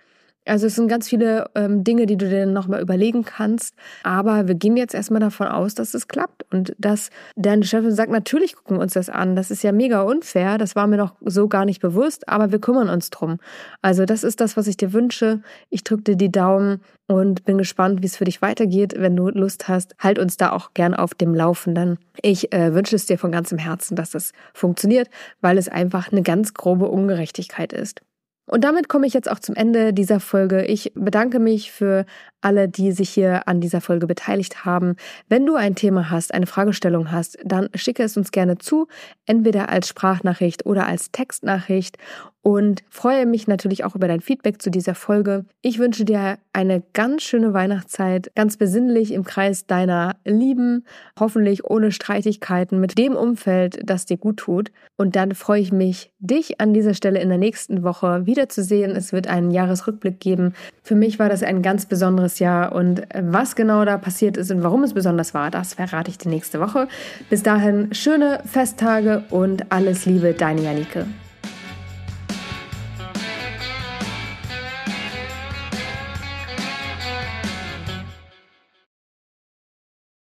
also 0.45 0.67
es 0.67 0.75
sind 0.75 0.87
ganz 0.87 1.09
viele 1.09 1.49
ähm, 1.55 1.83
Dinge, 1.83 2.05
die 2.05 2.17
du 2.17 2.29
dir 2.29 2.45
nochmal 2.45 2.81
überlegen 2.81 3.25
kannst. 3.25 3.75
Aber 4.03 4.47
wir 4.47 4.55
gehen 4.55 4.77
jetzt 4.77 4.93
erstmal 4.93 5.19
davon 5.19 5.47
aus, 5.47 5.73
dass 5.73 5.93
es 5.93 6.07
klappt 6.07 6.45
und 6.51 6.75
dass 6.77 7.09
deine 7.35 7.63
Chefin 7.63 7.91
sagt, 7.91 8.11
natürlich 8.11 8.55
gucken 8.55 8.77
wir 8.77 8.81
uns 8.81 8.93
das 8.93 9.09
an. 9.09 9.35
Das 9.35 9.49
ist 9.49 9.63
ja 9.63 9.71
mega 9.71 10.03
unfair. 10.03 10.57
Das 10.57 10.75
war 10.75 10.85
mir 10.85 10.97
noch 10.97 11.15
so 11.21 11.47
gar 11.47 11.65
nicht 11.65 11.81
bewusst, 11.81 12.29
aber 12.29 12.51
wir 12.51 12.59
kümmern 12.59 12.89
uns 12.89 13.09
drum. 13.09 13.39
Also 13.81 14.05
das 14.05 14.23
ist 14.23 14.39
das, 14.39 14.55
was 14.55 14.67
ich 14.67 14.77
dir 14.77 14.93
wünsche. 14.93 15.41
Ich 15.69 15.83
drücke 15.83 16.03
dir 16.03 16.15
die 16.15 16.31
Daumen 16.31 16.81
und 17.07 17.45
bin 17.45 17.57
gespannt, 17.57 18.01
wie 18.01 18.07
es 18.07 18.17
für 18.17 18.25
dich 18.25 18.41
weitergeht. 18.41 18.93
Wenn 18.97 19.15
du 19.15 19.29
Lust 19.29 19.67
hast, 19.67 19.95
halt 19.99 20.19
uns 20.19 20.37
da 20.37 20.51
auch 20.51 20.73
gern 20.73 20.93
auf 20.93 21.15
dem 21.15 21.33
Laufenden. 21.33 21.97
Ich 22.21 22.53
äh, 22.53 22.73
wünsche 22.73 22.95
es 22.95 23.07
dir 23.07 23.17
von 23.17 23.31
ganzem 23.31 23.57
Herzen, 23.57 23.95
dass 23.95 24.11
das 24.11 24.31
funktioniert, 24.53 25.09
weil 25.41 25.57
es 25.57 25.69
einfach 25.69 26.11
eine 26.11 26.21
ganz 26.21 26.53
grobe 26.53 26.87
Ungerechtigkeit 26.87 27.73
ist. 27.73 28.01
Und 28.47 28.63
damit 28.63 28.89
komme 28.89 29.07
ich 29.07 29.13
jetzt 29.13 29.29
auch 29.29 29.39
zum 29.39 29.55
Ende 29.55 29.93
dieser 29.93 30.19
Folge. 30.19 30.65
Ich 30.65 30.91
bedanke 30.95 31.39
mich 31.39 31.71
für 31.71 32.05
alle, 32.41 32.69
die 32.69 32.91
sich 32.91 33.09
hier 33.09 33.47
an 33.47 33.59
dieser 33.59 33.81
Folge 33.81 34.05
beteiligt 34.05 34.65
haben. 34.65 34.95
Wenn 35.27 35.47
du 35.47 35.55
ein 35.55 35.73
Thema 35.73 36.11
hast, 36.11 36.31
eine 36.33 36.45
Fragestellung 36.45 37.11
hast, 37.11 37.39
dann 37.43 37.69
schicke 37.73 38.03
es 38.03 38.17
uns 38.17 38.31
gerne 38.31 38.59
zu, 38.59 38.87
entweder 39.25 39.69
als 39.69 39.87
Sprachnachricht 39.87 40.65
oder 40.65 40.85
als 40.85 41.11
Textnachricht 41.11 41.97
und 42.45 42.83
freue 42.91 43.25
mich 43.25 43.47
natürlich 43.47 43.83
auch 43.83 43.95
über 43.95 44.07
dein 44.07 44.21
Feedback 44.21 44.61
zu 44.61 44.69
dieser 44.69 44.93
Folge. 44.93 45.45
Ich 45.63 45.79
wünsche 45.79 46.05
dir 46.05 46.37
eine 46.53 46.83
ganz 46.93 47.23
schöne 47.23 47.55
Weihnachtszeit, 47.55 48.31
ganz 48.35 48.57
besinnlich 48.57 49.13
im 49.13 49.23
Kreis 49.23 49.65
deiner 49.65 50.17
Lieben, 50.23 50.85
hoffentlich 51.19 51.65
ohne 51.65 51.91
Streitigkeiten, 51.91 52.79
mit 52.79 52.99
dem 52.99 53.15
Umfeld, 53.15 53.79
das 53.83 54.05
dir 54.05 54.17
gut 54.17 54.37
tut. 54.37 54.71
Und 54.95 55.15
dann 55.15 55.33
freue 55.33 55.59
ich 55.59 55.71
mich, 55.71 56.11
dich 56.19 56.61
an 56.61 56.75
dieser 56.75 56.93
Stelle 56.93 57.19
in 57.19 57.29
der 57.29 57.39
nächsten 57.39 57.81
Woche 57.81 58.27
wiederzusehen. 58.35 58.91
Es 58.91 59.13
wird 59.13 59.27
einen 59.27 59.51
Jahresrückblick 59.51 60.19
geben. 60.19 60.53
Für 60.83 60.95
mich 60.95 61.17
war 61.19 61.29
das 61.29 61.41
ein 61.41 61.61
ganz 61.61 61.85
besonderes 61.85 62.39
Jahr 62.39 62.73
und 62.73 63.01
was 63.13 63.55
genau 63.55 63.85
da 63.85 63.97
passiert 63.97 64.37
ist 64.37 64.51
und 64.51 64.63
warum 64.63 64.83
es 64.83 64.93
besonders 64.93 65.33
war, 65.33 65.49
das 65.49 65.73
verrate 65.73 66.11
ich 66.11 66.17
die 66.17 66.29
nächste 66.29 66.59
Woche. 66.59 66.87
Bis 67.29 67.43
dahin 67.43 67.93
schöne 67.93 68.41
Festtage 68.45 69.23
und 69.29 69.71
alles 69.71 70.05
Liebe, 70.05 70.33
deine 70.33 70.61
Janike. 70.61 71.05